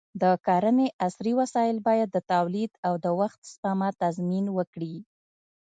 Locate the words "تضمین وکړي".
4.01-4.95